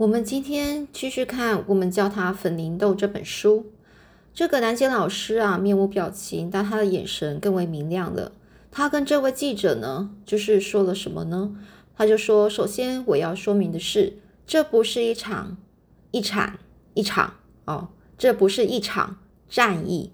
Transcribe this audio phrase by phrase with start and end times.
[0.00, 3.66] 我们今天继续看，我们叫它粉灵豆这本书。
[4.32, 8.32] 这个南杰老师啊，面无表情，但他的眼神更为明亮了。
[8.70, 11.54] 他跟这位记者呢，就是说了什么呢？
[11.94, 14.14] 他就说：首先我要说明的是，
[14.46, 15.58] 这不是一场
[16.12, 16.58] 一场
[16.94, 17.34] 一场
[17.66, 19.18] 哦，这不是一场
[19.50, 20.12] 战役。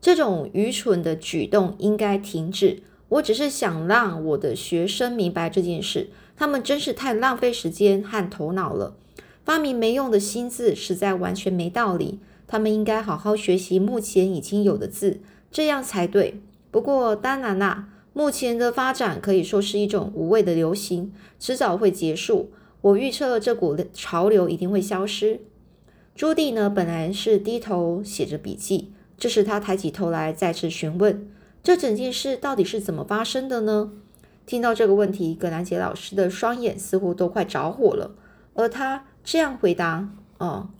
[0.00, 2.82] 这种愚蠢的举动应该停止。
[3.10, 8.94] 我只是想让我的学生明白这件事，他们真是太浪费时间和头脑了。
[9.48, 12.18] 发明没用的新字，实在完全没道理。
[12.46, 16.42] 他们应该好好学习目前已经有的字，这样才对。
[16.70, 22.50] 不过当然啦，目前的发展可以说是一种无谓的流行，迟早会结束。
[22.82, 25.40] 我预测这股潮流一定会消失。
[26.14, 31.26] 朱棣呢，本来是低头写着笔记，这时他抬起头来，再次询问：
[31.62, 33.92] 这整件事到底是怎么发生的呢？
[34.44, 38.14] 听到这个问题，葛兰杰老师的双眼似乎都快着火了，
[38.52, 39.06] 而他。
[39.30, 40.70] 这样回答哦，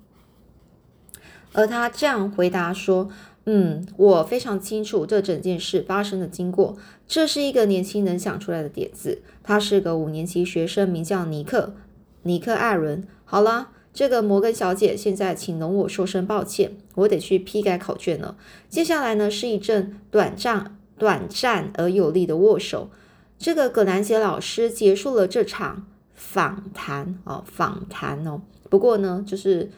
[1.52, 3.10] 而他这样回答说
[3.44, 6.78] ：“嗯，我非常清楚这整件事发生的经过。
[7.06, 9.20] 这是一个年轻人想出来的点子。
[9.42, 11.74] 他是个五年级学生，名叫尼克·
[12.22, 13.06] 尼克·艾伦。
[13.26, 18.38] 好了，这个摩根小姐，现在请容我说声抱歉，我得去批改考卷了。
[18.70, 22.88] 接下来呢，是一阵短暂、短暂而有力的握手。
[23.38, 25.86] 这个葛兰杰老师结束了这场。”
[26.18, 28.42] 访谈哦，访谈哦。
[28.68, 29.70] 不过呢，就是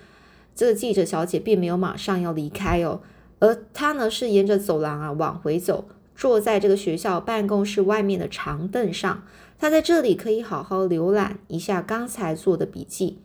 [0.56, 3.00] 这个记者小姐并没有马上要离开哦，
[3.38, 5.84] 而她呢是沿着走廊啊往回走，
[6.16, 9.22] 坐在这个学校办公室外面的长凳上。
[9.58, 13.18] 她在这里可以好好浏览一下刚才做的笔记，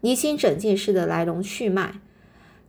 [0.00, 2.00] 厘清整件事的来龙去脉。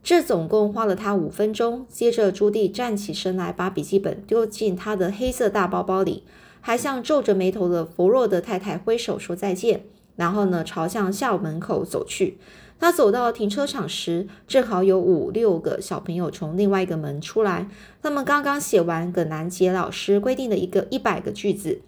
[0.04, 1.86] 这总共花了她五分钟。
[1.88, 6.24] 接着，朱棣站起身来，把笔记本丢进他的黑色大包包里，
[6.60, 9.86] 还向皱着眉头的弗洛德太太挥手说再见。
[10.16, 12.38] 然后呢，朝向校门口走去。
[12.80, 17.70] 他走到停车场时，正好有五六个小朋友从另外一个门出来。
[18.02, 21.82] 他们刚刚写完葛南杰老师规定的一个一百个句子。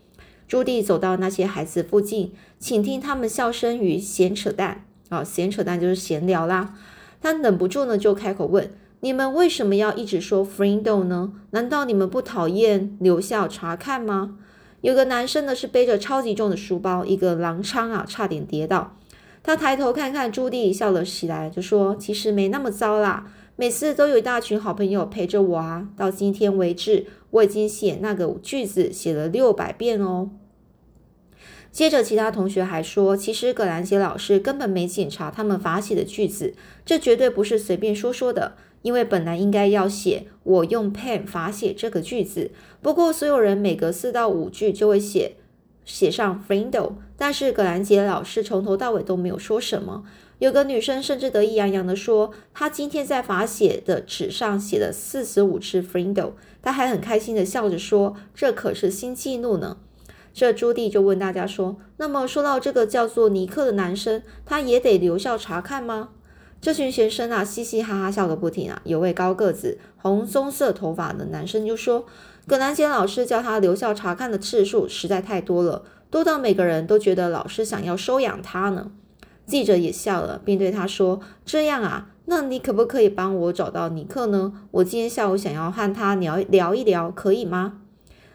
[0.48, 4.86] 朱棣走到那些孩子附近，倾听他们笑声与闲扯淡。
[5.10, 6.76] 啊，闲扯淡就是闲聊啦。
[7.22, 8.72] 他忍不住呢，就开口问
[9.02, 11.34] ：“你们为什么要一直说 Friendo 呢？
[11.52, 14.38] 难道你们不讨厌留校查看吗？”
[14.86, 18.96] 有个男生呢，是背着超级重的书包，一个狼疮啊，差点跌倒。
[19.42, 23.26] 他抬头看看朱棣，笑了起来，就说：“其实没那么糟啦，
[23.56, 25.90] 每次都有一大群好朋友陪着我啊。
[25.98, 30.30] 到今天为止，我已经写那个句子写了六百遍哦。”
[31.74, 36.54] 接着，其他同学还说：“其实葛兰杰老师根本没检查他们罚写的句子，
[36.86, 42.52] 这绝对不是随便说说的。”因为本来应该要写我用 pen 罚写这个句子，
[42.84, 45.38] 不过所有人每隔四到五句就会写
[45.84, 50.04] 写上 friendo，但是葛兰杰老师从头到尾都没有说什么。
[50.38, 59.78] 有个女生甚至得意洋洋地说，她今天在罚写的纸上写了四十五次 friendo，她还很开心地笑着说，这可是新纪录呢。
[60.32, 66.10] 这朱棣就问大家说，那么说到这个叫做尼克的男生，他也得留校查看吗？
[66.66, 68.82] 这群学生啊，嘻嘻哈哈笑个不停啊。
[68.86, 72.08] 有位高个子、红棕色头发的男生就说
[72.48, 78.90] ：“葛南杰老师叫他留校查看的次数实在太多了，多到每个人都觉得老师想要收养他呢。”
[79.46, 84.52] 记者也笑了，并对他说：“这样啊，那你可不可以帮我找到尼克呢？
[84.72, 87.82] 我今天下午想要和他聊聊一聊，可以吗？”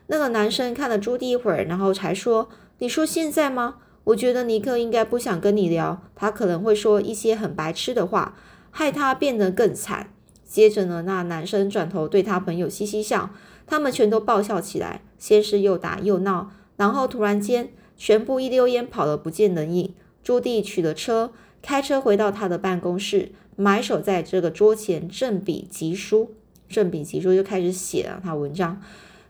[0.06, 2.48] 那个男生看了朱迪一会儿，然后才说
[2.78, 3.78] ：“你说现在吗？”
[4.10, 8.36] 我觉得尼克应该不想跟你聊，他可能会说一些很白痴的话，
[8.70, 10.12] 害他变得更惨。
[10.44, 13.30] 接着呢，那男生转头对他朋友嘻嘻笑，
[13.66, 19.94] 他们全都爆笑起来，先是又打又闹，然后突然间全部一溜烟跑了不见人影。
[20.24, 21.32] 朱棣取了车，
[21.62, 26.34] 开车回到他的办公室，埋首在这个桌前正笔疾书，
[26.68, 28.82] 正笔疾书就开始写了他文章。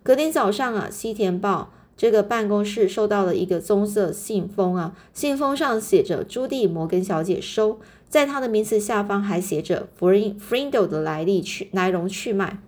[0.02, 1.72] 隔天早上啊，《西田报》。
[2.00, 12.62] 这个办公室收到了一个棕色信封啊，信封上写着朱棣摩根小姐收，在他的名字下方还写着 Friendo 的来历去来龙去脉。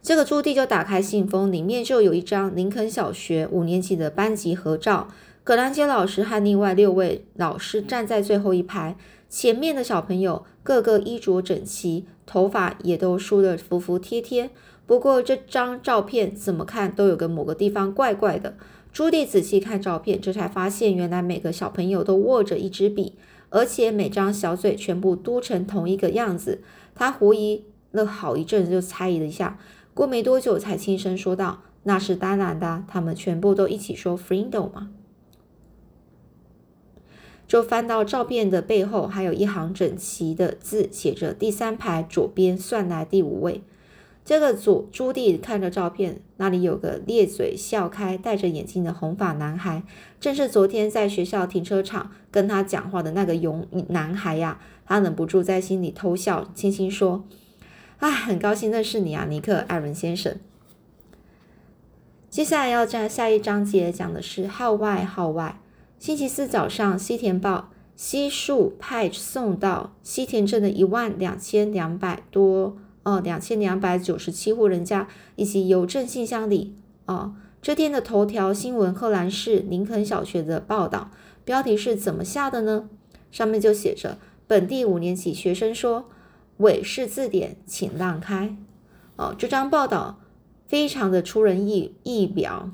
[0.00, 5.08] 这个朱棣就打开信封，里面就有一张林肯小学五年级的班级合照，
[5.42, 8.96] 葛兰杰老师和另外六位老师站在最后一排，
[9.28, 14.50] 前面的小朋友个个衣着整齐，头发也都梳得服服帖帖。
[14.92, 18.58] 不过这张照片怎么看都有个某个地方怪怪的。
[18.92, 23.14] 朱棣仔细看照片，这才发现原来每个小朋友都握着一支笔，
[23.48, 26.60] 而且每张小嘴全部嘟成同一个样子。
[26.94, 29.58] 他狐疑了好一阵，就猜疑了一下，
[29.94, 34.90] 过没多久才轻声说道：“那是当然的，他们全部都一起说 friendo 嘛。”
[37.48, 43.62] 就翻到照片的背后，还有一行整齐的字，写着“第三排左边算来第五位”。
[44.24, 49.82] 这个左朱棣看着照片，那里有个咧嘴笑开、戴着眼镜的红发男孩，
[50.20, 54.60] 正是昨天在学校停车场跟他讲话的那个勇男孩呀。
[54.84, 57.24] 他忍不住在心里偷笑，轻轻说
[57.98, 60.36] ：“啊，很高兴认识你啊，尼克·艾伦先生。”
[62.28, 65.60] 接下来要在下一章节讲的是号外号外。
[65.98, 72.76] 星期四早上，西田报悉数派送到西田镇的一万两千两百多。
[73.04, 76.76] 哦，两千两百九十七户人家以及邮政信箱里，
[77.06, 81.10] 哦，这天的头条新闻，赫兰市林肯小学的报道，
[81.44, 82.88] 标题是怎么下的呢？
[83.32, 86.08] 上面就写着：本地五年级学生说，
[86.58, 88.56] 韦氏字典，请让开。
[89.16, 90.20] 哦，这张报道
[90.68, 92.70] 非常的出人意意表，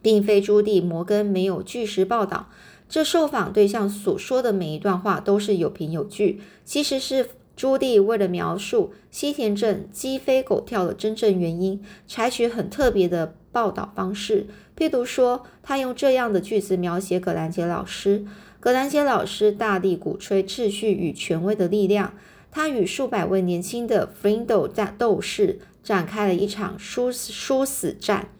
[0.00, 2.48] 并非朱棣摩根没有据实报道，
[2.88, 7.30] 这受访对象所说的每一段话都是有凭有据，其实是。
[7.60, 14.46] 朱棣为了描述西田镇鸡飞狗跳的真正原因，采取很特别的报道方式。
[14.74, 18.24] 譬如说，他用这样的句子描写葛兰杰老师：
[18.60, 22.14] 葛兰杰老师大力鼓吹秩序与权威的力量，
[22.50, 24.66] 他与数百位年轻的弗林德
[24.96, 28.30] 斗士展开了一场殊殊死战。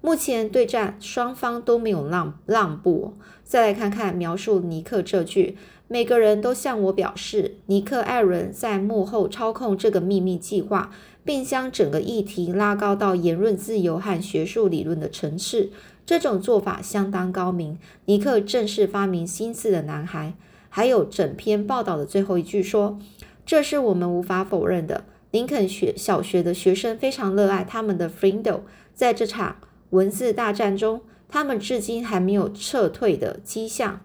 [0.00, 3.12] 目前对战双方都没有让让步。
[3.44, 5.58] 再来看看描述尼克这句。
[5.92, 10.92] 每个人都向我表示，尼克·艾伦在幕后操控这个秘密计划，
[11.24, 15.70] 并将整个议题拉高到言论自由和学术理论的层次。
[16.06, 17.76] 这种做法相当高明。
[18.04, 20.34] 尼克正是发明新字的男孩。
[20.68, 23.00] 还有整篇报道的最后一句说
[23.44, 25.02] ：“这是我们无法否认的。
[25.32, 28.60] 林肯学小学的学生非常热爱他们的 Friendo，
[28.94, 29.56] 在这场
[29.90, 34.02] 文字大战中，他们至今还没有撤退的迹象。”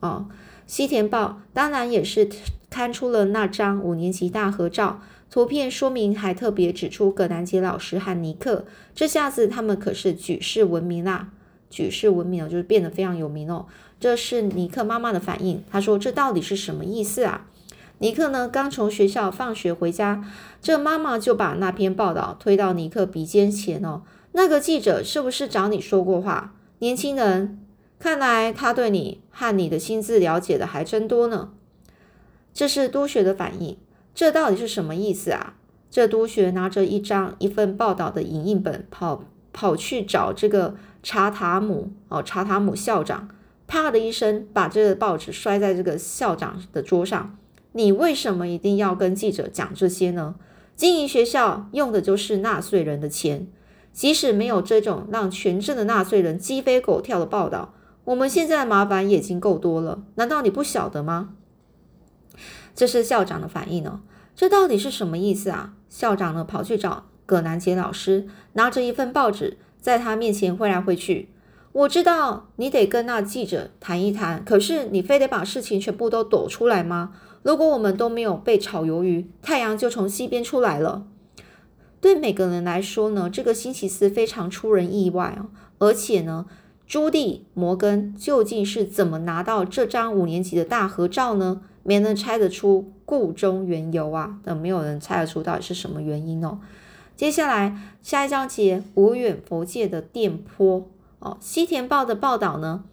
[0.00, 0.26] 哦。
[0.66, 2.28] 西田报当然也是
[2.70, 5.00] 刊出了那张五年级大合照，
[5.30, 8.64] 图片说明还特别指出葛南杰老师和尼克，
[8.94, 11.28] 这下子他们可是举世闻名啦！
[11.68, 13.66] 举世闻名哦，就是变得非常有名哦。
[13.98, 17.46] 这是尼克妈妈的反应，她说：“这到底是什么意思啊？”
[17.98, 20.24] 尼克呢，刚从学校放学回家，
[20.60, 24.02] 这妈妈就把那篇报道推到尼克鼻尖前哦。
[24.32, 26.54] 那个记者是不是找你说过话？
[26.80, 27.58] 年轻人。
[28.02, 31.52] 看来他对你和你的心智了解的还真多呢。
[32.52, 33.76] 这是督学的反应，
[34.12, 35.54] 这到底是什么意思啊？
[35.88, 39.22] 这督学拿着一张一份报道的影印本，跑
[39.52, 43.28] 跑去找这个查塔姆哦，查塔姆校长，
[43.68, 47.38] 啪的一声把这个报纸摔在这个校长的桌上。
[47.70, 50.34] 你为什么一定要跟记者讲这些呢？
[50.74, 53.46] 经营学校用的就是纳税人的钱，
[53.92, 57.74] 即使没有这种让全镇的纳税人鸡飞狗跳的报道。
[58.04, 61.34] 我们现在的麻烦已经够多了，难道你不晓得吗？
[62.74, 64.00] 这是校长的反应呢。
[64.34, 65.74] 这到底是什么意思啊？
[65.88, 71.28] 校长呢跑去找葛南杰老师，拿着一份报纸，在他面前挥来挥去。
[71.72, 77.12] 我知道你得跟那记者谈一谈，可是你非得把事情全部都抖出来吗？
[77.42, 81.06] 如果我们都没有被炒鱿鱼，太阳就从西边出来了。
[82.00, 85.46] 对每个人来说呢，这个星期四非常出人意外哦，
[85.78, 86.46] 而且呢。
[86.86, 91.62] 朱棣摩根究竟是怎么拿到这张五年级的大合照呢？
[91.84, 94.38] 没能猜得出故中缘由啊！
[94.44, 96.60] 那没有人猜得出到底是什么原因哦。
[97.16, 101.36] 接下来下一章节无远佛界的电波哦。
[101.40, 102.84] 西田报的报道呢，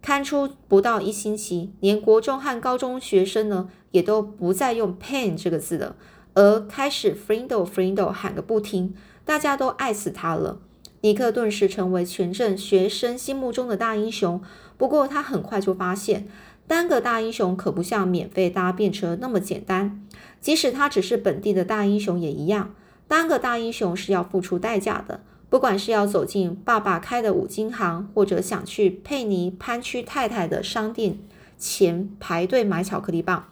[0.00, 5.94] 刊出不到一星期，连国中和高中学生呢也都不再用 pen 这个字了，
[6.34, 8.92] 而开始 friendo friendo 喊个不停，
[9.24, 10.58] 大家都爱死他了。
[11.02, 14.40] 尼克顿时成为全镇学生心目中的大英雄。
[14.76, 16.28] 不过，他很快就发现，
[16.66, 20.00] 单个大英雄可不像免费搭便车那么简单。
[20.40, 22.74] 即使他只是本地的大英雄也一样，
[23.08, 25.20] 单个大英雄是要付出代价的。
[25.50, 31.18] 不管是要走进爸爸开的五金行，或者想去佩尼潘区太太的商店
[31.58, 33.48] 前排队买巧克力棒，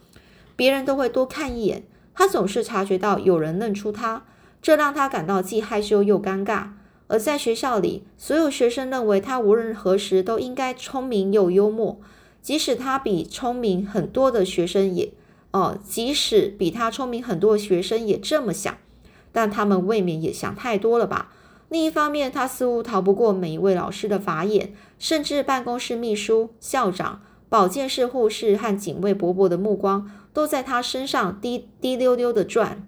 [0.55, 1.83] 别人都会多看一眼。
[2.15, 4.25] 他总是察觉到有人认出他，
[4.63, 6.69] 这让他感到既害羞又尴尬。
[7.11, 11.99] 而在学校里，所有学生认为他无论何时都应该聪明又幽默，
[12.41, 15.13] 即使他比聪明很多的学生也，
[15.51, 18.79] 哦，即使比他聪明很多的学生也这么想，
[19.33, 21.33] 但他们未免也想太多了吧？
[21.69, 32.87] 另一方面，他似乎逃不过每一位老师的法眼，甚至办公室秘书、校长、保健室护士和警卫伯伯的目光都在他身上滴滴溜溜的转。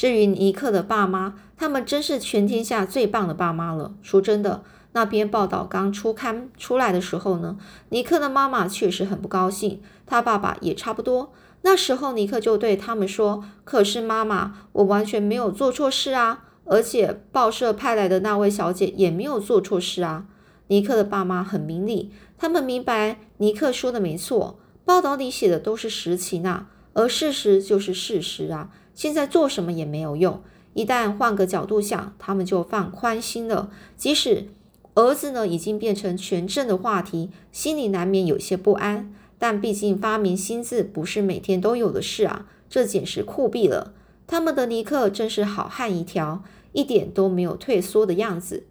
[0.00, 3.92] 至于尼克的爸妈，他们真是全天下最棒的爸妈了。
[4.00, 7.58] 说真的，那篇报道刚出刊出来的时候呢，
[7.90, 11.34] 尼克的妈妈确实很不高兴，他爸爸也差不多。
[11.60, 20.24] 那时候尼克就对他们说：“可是妈妈，我完全没有做错事啊，而且报社派来的那位小姐也没有做错事啊。”
[20.68, 28.70] 尼克的爸妈很明理，他们明白尼克说的没错，报道里写的都是实情啊，而事实就是事实啊。
[29.00, 30.42] 现在做什么也没有用，
[30.74, 33.70] 一旦换个角度想，他们就放宽心了。
[33.96, 34.48] 即使
[34.92, 39.10] 儿子呢已经变成全镇的话题，心里难免有些不安。
[39.38, 43.94] 但毕竟发明新字不是每天都有的事啊，这简直酷毙了。
[44.26, 48.64] 他们的尼克真是好汉一条，一点都没有退缩的样子。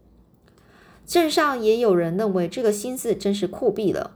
[1.07, 4.11] 镇上也有人认为这个新字真是酷毙了。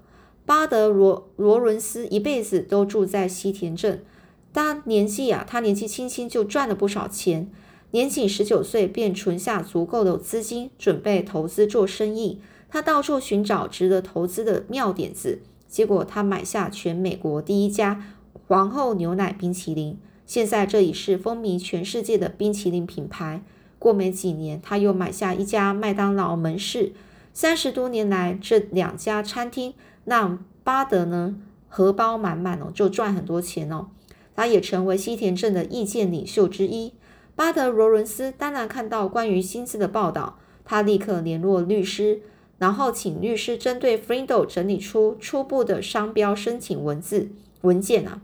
[0.46, 4.05] 巴德罗罗伦斯一辈子都住在西田镇，
[4.53, 7.50] 他年纪啊，他年纪轻轻就赚了不少钱，
[7.91, 12.39] 年仅十九岁便存下足够的资金，准备投资做生意。
[12.69, 15.41] 他到处寻找值得投资的妙点子。
[15.67, 18.03] 结果，他买下全美国第一家
[18.48, 23.43] 皇后牛奶冰淇淋，现在这已是风靡全世界的冰淇淋品牌。
[23.79, 26.93] 过没几年，他又买下一家麦当劳门市。
[27.33, 29.74] 三十多年来，这两家餐厅
[30.05, 31.36] 让巴德呢
[31.67, 33.88] 荷包满满哦，就赚很多钱哦。
[34.36, 36.94] 他也成为西田镇的意见领袖之一。
[37.36, 42.22] 巴德罗伦斯当然看到关于薪资的报道，他立刻联络律师。
[42.60, 47.30] 然后请律师针对 Frindo 整理出初步的商标申请文字
[47.62, 48.22] 文件啊。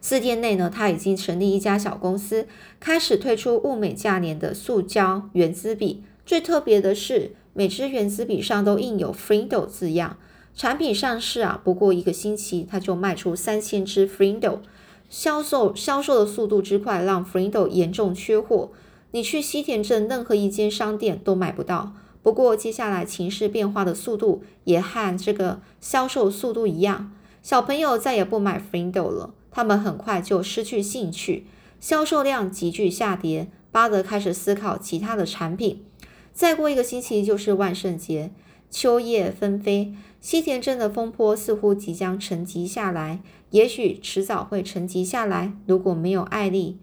[0.00, 2.46] 四天内呢，他已经成立一家小公司，
[2.78, 6.02] 开始推出物美价廉的塑胶圆珠笔。
[6.24, 10.16] 最特别的是，每支圆珠笔上都印有 Frindo 字样。
[10.54, 14.60] 产品上市啊，不过一个星期，他就卖出三千支 Frindo，
[15.10, 18.70] 销售销售的速度之快，让 Frindo 严重缺货。
[19.10, 21.92] 你去西田镇任何一间商店都买不到。
[22.22, 27.12] 不过，接下来情势变化的速度也和这个销售速度一样，
[27.42, 31.46] 小朋友再也不买 Frindo 了，他们很快就失去兴趣，
[31.80, 33.48] 销售量急剧下跌。
[33.72, 35.84] 巴德开始思考其他的产品。
[36.32, 38.30] 再过一个星期就是万圣节，
[38.70, 43.20] 秋叶纷飞，西田镇的风波似乎即将沉寂下来，
[43.50, 45.52] 也许迟早会沉寂下来。
[45.66, 46.78] 如果没有艾丽，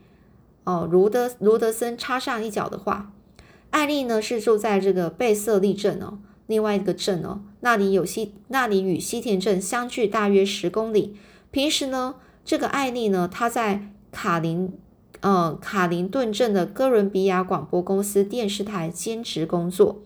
[0.64, 3.12] 哦，卢德卢德森插上一脚的话。
[3.70, 11.18] 艾丽呢是住在这个贝瑟利镇哦，另外一个镇哦，那里有西，那里与西田镇相距大约十公里。
[11.52, 14.74] 平时呢，这个艾丽呢，她在卡林，
[15.20, 20.02] 呃，卡林顿镇的哥伦比亚广播公司电视台兼职工作。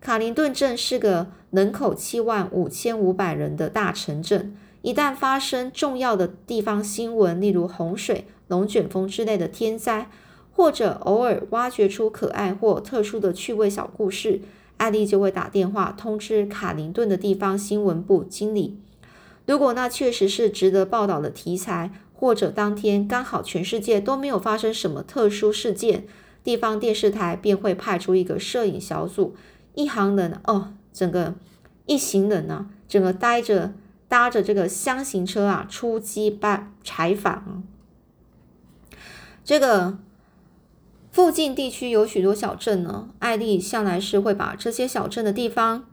[0.00, 4.56] 卡林顿镇是个人口七万五千五百人的大城镇，
[4.88, 10.08] 一旦发生重要的地方新闻，例如洪水、龙卷风之类的天灾。
[10.50, 14.40] 或者偶尔挖掘出可爱或特殊的趣味小故事，
[14.78, 18.80] 艾丽就会打电话通知卡林顿的地方新闻部经理。
[19.46, 26.06] 如果那确实是值得报道的题材，或者当天刚好全世界都没有发生什么特殊事件，
[26.42, 29.36] 地方电视台便会派出一个摄影小组，
[29.74, 31.34] 一行人哦，整个
[31.84, 33.74] 一行人呢，整个待着
[34.08, 37.62] 搭着这个箱型车啊，出击办采访。
[39.44, 39.98] 这个。
[41.10, 45.84] 附近地区有许多小镇呢，艾丽向来是会把这些小镇的地方，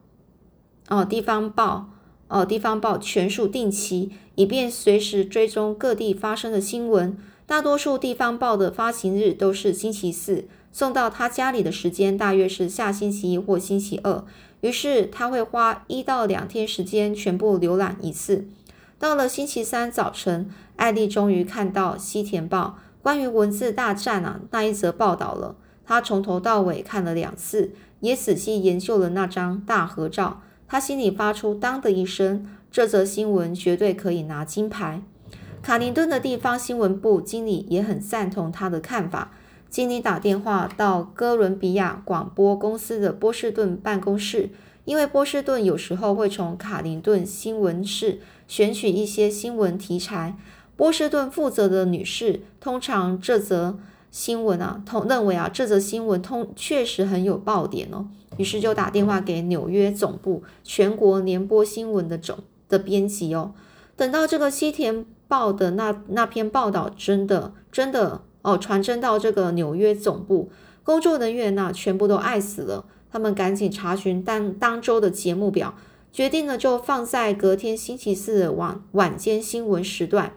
[0.87, 1.89] 哦，地方报，
[2.27, 7.17] 哦，地方报全数定期，以便随时追踪各地发生的新闻。
[7.47, 10.45] 大多数地方报的发行日都是星期四，
[10.75, 14.25] 送到他家里的时间大约是下星期一或星期二。
[14.59, 18.49] 于是他会花一到两天时间全部浏览一次。
[18.99, 22.77] 到了星期三早晨，艾丽终于看到西田报。
[23.01, 25.55] 关于文字大战啊，那一则报道了。
[25.85, 30.41] 他从头到尾看了两次，也仔细研究了那张大合照。
[30.67, 35.01] 他心里发出“当”的一声，这则新闻绝对可以拿金牌。
[35.61, 39.31] 卡林顿的地方新闻部经理也很赞同他的看法。
[39.75, 44.49] 经理打电话到哥伦比亚广播公司的波士顿办公室，
[44.85, 50.37] 因为波士顿有时候会从卡林顿新闻室选取一些新闻题材。
[50.77, 53.77] 波士顿负责的女士通常这则
[54.09, 62.37] 新闻啊，通认为啊这则新闻通确实很有爆点哦，于是就打电话给纽约总部全国联播新闻的总
[62.69, 63.51] 的编辑哦。
[63.97, 70.51] 等到这个西田报的那那篇报道真的真的哦传真到这个纽约总部，
[70.83, 75.75] 工作人员呢全部都爱死了，他们赶紧查询当当周的节目表，
[76.13, 80.33] 决定呢就放在隔天星期四的晚晚间新闻时段。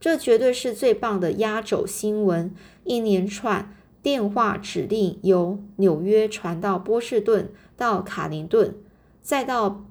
[0.00, 2.52] 这绝对是最棒的压轴新闻！
[2.82, 8.74] 一连串电话指令由纽约传到波士顿，到卡林顿，
[9.22, 9.86] 再到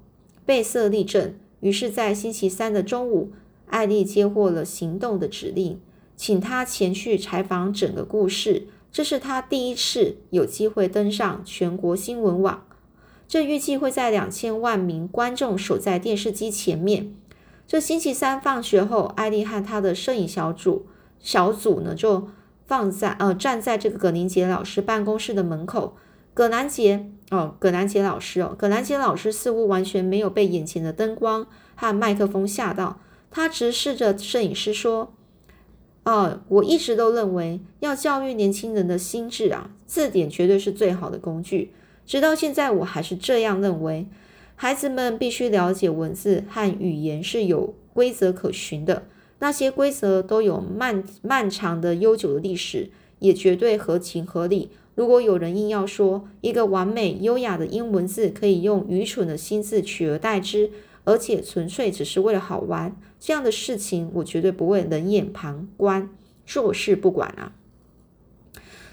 [0.46, 1.39] 贝瑟利镇。
[1.62, 3.32] 于是，在星期三的中午，
[3.67, 5.79] 艾丽接获了行动的指令，
[6.15, 8.67] 请他前去采访整个故事。
[8.91, 12.63] 这是他第一次有机会登上全国新闻网。
[13.27, 17.15] 这预计会在两千万名观众守在电视机前面。
[17.65, 20.86] 这星期三放学后，艾丽和他的摄影小组
[21.20, 22.29] 小组呢，就
[22.67, 25.98] 放在呃站在这个葛林杰老师办公室的门口。
[26.36, 33.00] 葛南杰哦，葛南杰老师哦，葛南杰老师似乎完全没有被眼前的灯光和麦克风吓到。
[33.32, 35.13] 他直视着摄影师说
[36.03, 41.72] ：“哦，我一直都认为要教育年轻人的心智啊，字典绝对是最好的工具。
[42.05, 44.05] 直到现在，我还是这样认为。”
[44.55, 49.03] 孩子们必须了解文字和语言是有规则可循的，
[49.39, 54.69] 那些规则都有漫漫长的悠久的历史，也绝对合情合理。
[54.95, 60.69] 如果有人硬要说一个完美优雅的英文字可以用愚蠢的心字取而代之，
[61.03, 66.10] 而且纯粹只是为了好玩，这样的事情我绝对不会冷眼旁观，
[66.45, 67.53] 坐视不管啊！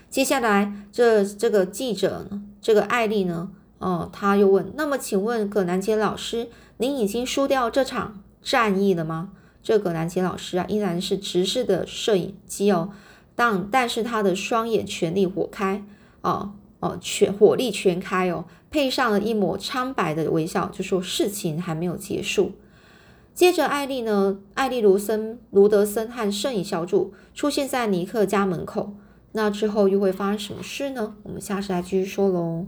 [0.09, 3.53] 接下来，这这个记者呢，这个艾丽呢？
[3.79, 12.91] 哦，他又问：“那么，请问葛南杰老师，您已经输掉这场战役了吗？”这葛南杰老师啊，依然是直视的摄影机哦，
[13.35, 15.85] 但但是他的双眼全力火开
[16.23, 22.53] 哦哦，全火力全开哦，配上了一抹苍白的微笑，就说事情还没有结束。
[23.35, 28.95] 接着，艾丽呢，艾丽卢森卢德森和摄影小主出现在尼克家门口。
[29.33, 31.15] 那之后又会发生什么事呢？
[31.23, 32.67] 我们下次来继续说喽。